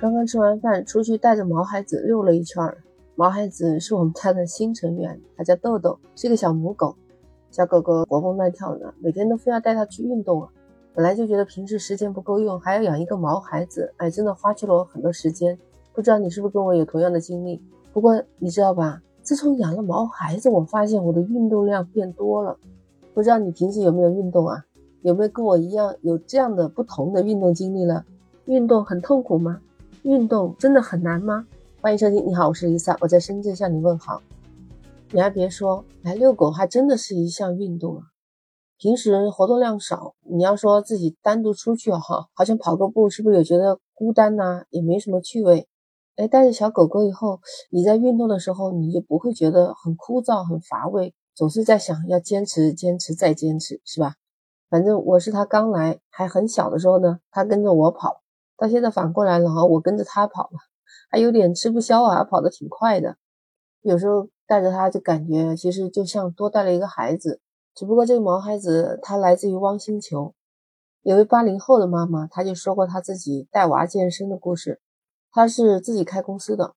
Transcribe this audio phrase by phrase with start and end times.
[0.00, 2.62] 刚刚吃完饭，出去带着毛孩子溜了一圈。
[3.14, 6.94] 毛孩子是我们家的新成员，他叫豆豆，是个小母狗。
[7.50, 10.48] 小狗狗活蹦乱跳的，每天都非要带它去运动啊。
[10.92, 15.56] 本来就觉得平时时间不够用，还要养一个毛孩子，哎，真的花去了我很多时间。
[15.92, 17.62] 不知道你是不是跟我有同样的经历？
[17.92, 22.58] 不过你知道吧，自从养了毛孩子，我发现我的运动量变多了。
[23.14, 24.64] 不知道你平时有没有运动啊？
[25.02, 28.04] 有没有跟我一样有这样的不同的运动经历了？
[28.46, 29.60] 运动很痛苦吗？
[30.04, 31.46] 运动真的很难吗？
[31.80, 34.20] 欢迎收听，你好，我是 Lisa，我在深圳向你问好。
[35.12, 38.02] 你还别说，来遛狗还真的是一项运动啊。
[38.76, 44.64] 平时活动量少，你要说自己单独出去哈，好像跑个步是不是也觉得孤单呐？
[44.68, 45.68] 也没什么趣味。
[46.16, 54.16] 哎，带着小狗狗以后，你在运动的时候，你就不会觉得很枯燥、很乏味，总是在想要坚持、坚持再坚持，是吧？
[54.68, 58.20] 反正我是他刚来还很小的时候呢，他跟着我跑。
[58.56, 60.58] 到现在反过来了哈，我跟着他跑了，
[61.10, 63.16] 还有点吃不消啊，跑得挺快的。
[63.82, 67.40] 有时候带着他就感觉其实就像多带了一个孩子，
[67.74, 70.34] 只不过这个毛孩子他来自于汪星球，
[71.02, 74.80] 有位八零后的妈妈，她就说过她自己带娃健身的故事。
[75.32, 76.74] 她是自己开公司的，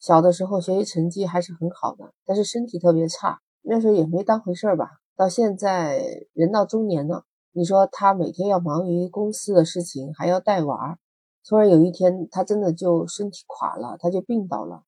[0.00, 4.90] 小的时候学习成绩还是很好的，但是身体特别差，那时候也没当回事儿吧。
[5.16, 10.98] 到现在人到中年了，你说她每天要忙于公司的事情，还要带娃。
[11.50, 14.84] 突然有一天，他真的就身体垮了，他就病倒了，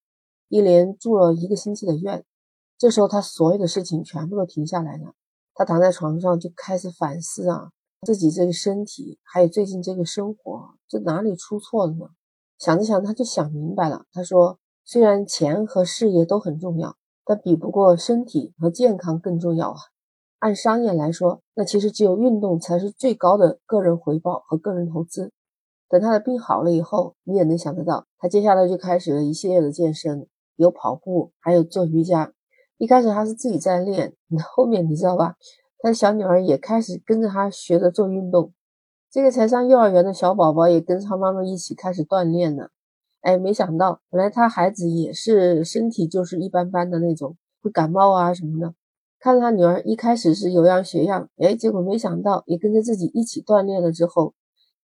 [0.49, 2.25] 一连住了一个星期的院。
[2.79, 5.15] 这时候，他所有的事情全部都停下来了。
[5.55, 7.73] 他躺在床上就开始反思啊，
[8.07, 12.07] 自己这个身体，还有最近这个生活，这哪里出错了呢？
[12.61, 14.05] 想着想，他就想明白了。
[14.13, 19.79] 他说：“虽然钱和事业都很重要，但比不过身体和健康更重要啊。
[20.39, 25.33] 按商业来说，那其实只有运动才是最高的个人回报和个人投资。”
[25.93, 30.27] 等他的病好了以后，你也能想得到，他接下来就开始了一系列的健身，
[30.57, 32.33] 有跑步，还有做瑜伽。
[32.79, 34.15] 一开始他是自己在练，
[34.57, 35.35] 后面你知道吧？
[35.81, 38.55] 他的小女儿也开始跟着他学着做运动。
[39.11, 42.71] 这个才上幼儿园的小宝宝也跟着他妈妈一起开始锻炼了。
[43.21, 48.73] 哎，没想到，本来他孩子也是身体就是一般般的那种，会感冒啊什么的。
[49.21, 54.33] 看着他女儿一开始是有样学样，哎，结果没想到也跟着自己一起锻炼了之后。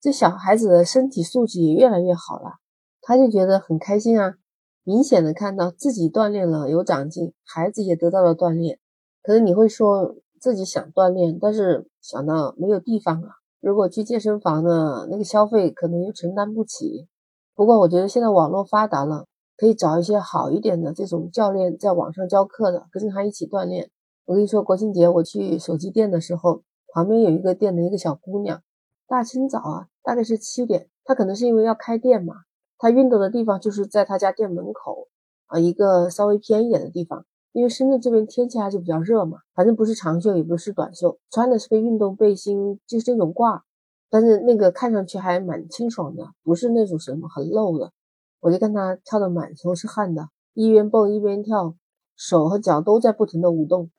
[0.06, 2.60] 这小孩子的身体素质也越来越好了，
[3.02, 4.36] 他就觉得很开心啊，
[4.84, 8.78] 明显的看到自己锻炼了有长进，孩子也得到了锻炼。
[9.24, 13.30] 可是你会说自己想锻炼，但是想到没有地方啊，
[13.60, 17.08] 如果去健身房呢，那个消费可能又承担不起。
[17.56, 19.26] 不过我觉得现在网络发达了，
[19.58, 23.90] 可以找一些好一点的这种教练在网上教课的，跟着他一起锻炼。
[24.26, 26.62] 我跟你说，国庆节我去手机店的时候，
[26.94, 28.62] 旁边有一个店的一个小姑娘。
[29.08, 32.36] 大清早啊，大概是七点，他可能是因为要开店嘛，
[32.78, 35.08] 他运动的地方就是在他家店门口
[35.48, 37.26] 啊，一个稍微偏一点的地方。
[37.52, 43.62] 因为深圳这边天气还是比较热嘛，反正不是长袖，也不是短袖，穿的是个运动背心，就是这种褂，
[44.10, 47.94] 但是那个看上去还蛮清爽的，不是那种什么很露的。
[48.42, 51.76] 我就看他跳的满头是汗的，一边蹦一边跳，
[52.18, 53.90] 手和脚都在不停的舞动。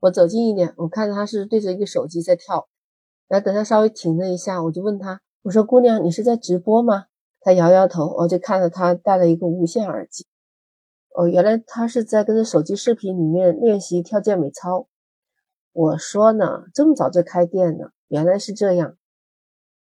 [0.00, 2.68] 我走近一点，我看他是对着一个手机在跳。
[3.28, 7.06] 然后等他稍微停了一下，我就问他：“我说姑娘，你是在直播吗？”
[7.42, 10.26] 他摇摇头，我就看到他戴了一个无线耳机。
[11.14, 14.86] 哦，原来他是在跟着手机视频里面练习跳健美操。
[15.72, 18.96] 我说呢，这么早就开店了，原来是这样。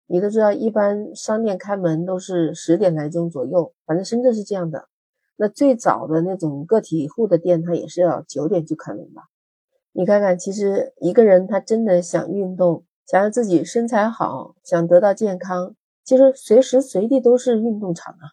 [0.06, 4.88] 你都知道，一般商店开门都是十点来钟左右，反正深圳是这样的。
[5.36, 9.24] 那最早的那种个体户的店，他也是要九点就开门吧？
[9.92, 12.84] 你看看，其实一个人他真的想运动。
[13.06, 15.74] 想要自己身材好，想得到健康，
[16.04, 18.32] 其实随时随地都是运动场啊！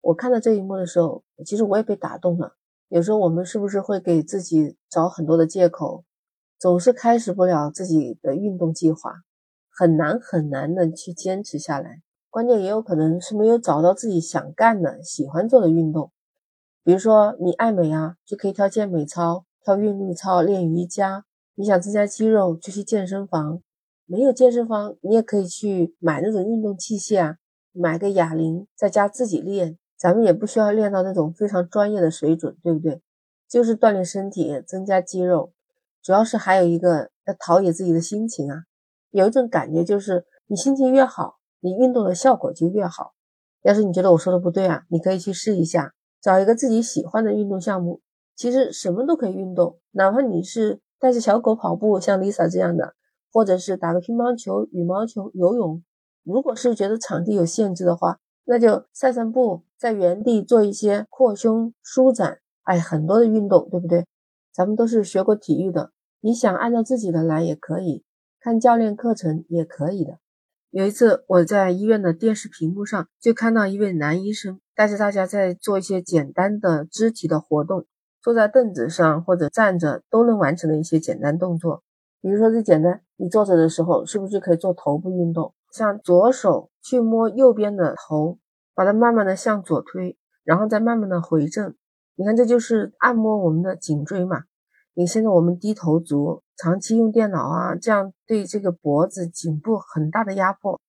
[0.00, 2.54] 我看到这一幕的时候，其实我也被打动了。
[2.88, 6.04] 有时候我们是不是会给自己找很多的借口，
[6.58, 9.22] 总是开始不了自己的运动计划，
[9.70, 12.02] 很难很难的去坚持下来。
[12.28, 16.12] 关键也有可能是没有找到自己想干的、喜欢做的运动。
[16.84, 21.22] 比如说你爱美啊，就可以跳健美操、跳韵律操、练瑜伽；
[21.54, 23.62] 你想增加肌肉，就去健身房。
[24.12, 27.36] 没有健身房，你也可以去买那种运动器械啊，
[27.72, 29.78] 买个哑铃，在家自己练。
[29.96, 33.00] 咱们也不需要练到那种非常专业的水准，对不对？
[33.48, 35.54] 就是锻炼身体，增加肌肉，
[36.02, 38.64] 主要是还有一个要陶冶自己的心情啊。
[39.12, 43.12] 有一种感觉就是，你心情越好，你运动的效果就越好。
[43.62, 48.02] 要是你觉得我说的不对啊，你可以去试一下，找一个自己喜欢的运动项目。
[48.36, 52.92] 其实什么都可以运动，哪怕你是带着小狗跑步，像 Lisa 这样的。
[53.32, 55.82] 或者是打个乒乓球、羽毛球、游泳。
[56.22, 64.06] 如果是觉得场地有限制的话，那就散散步，在原地做一些扩胸舒展，哎，很多的运动，对不对？
[64.52, 68.04] 咱们都是学过体育的，你想按照自己的来也可以，
[68.38, 70.18] 看教练课程也可以的。
[70.70, 77.84] 有一次我在医院的电视屏幕上就看到一位男医生带着大家在做一些简单的肢体的活动，
[78.22, 81.82] 坐在凳子上或者站着都能完成的一些简单动作。
[82.22, 85.54] 比如说最简单，你坐着的时候是不是就可以做头部运动？
[85.70, 88.40] 像左手去摸右边的头，
[88.74, 91.72] 把它慢慢的向左推，然后再慢慢的回正。
[92.16, 94.42] 你看，这就是按摩我们的颈椎嘛。
[94.94, 100.80] 你现在我们低头族，长期用电脑啊，这样对这个脖子、颈部很大的压迫。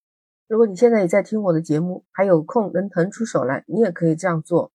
[0.48, 4.72] 如果你现在也在听我的节目，还有空能腾出手来，你也可以这样做。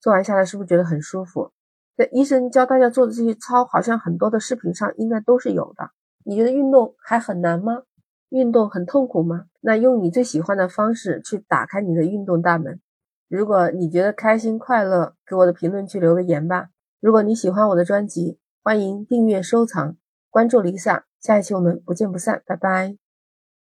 [0.00, 1.52] 做完下来是不是觉得很舒服？
[1.96, 5.92] 在医生教大家做的这些操，好像很多的视频上应该都是有的。
[6.24, 7.82] 你觉得运动还很难吗？
[8.28, 9.46] 运动很痛苦吗？
[9.60, 12.80] 那用你最喜欢的方式去打开你的运动大门。
[13.28, 16.68] 如果你觉得开心快乐，给我的评论区留个言吧。
[17.00, 19.96] 如果你喜欢我的专辑，欢迎订阅、收藏、
[20.30, 21.02] 关注 Lisa。
[21.20, 23.07] 下一期我们不见不散，拜拜。